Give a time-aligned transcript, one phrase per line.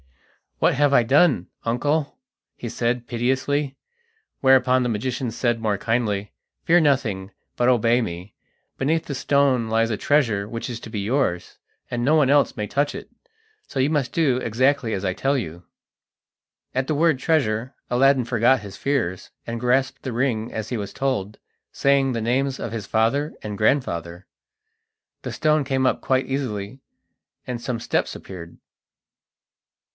[0.57, 2.17] "What have I done, uncle?"
[2.55, 3.77] he said piteously;
[4.41, 6.33] whereupon the magician said more kindly:
[6.65, 8.33] "Fear nothing, but obey me.
[8.77, 11.57] Beneath this stone lies a treasure which is to be yours,
[11.89, 13.09] and no one else may touch it,
[13.67, 15.65] so you must do exactly as I tell you."
[16.75, 20.93] At the word treasure, Aladdin forgot his fears, and grasped the ring as he was
[20.93, 21.37] told,
[21.71, 24.27] saying the names of his father and grandfather.
[25.23, 26.79] The stone came up quite easily
[27.47, 28.57] and some steps appeared.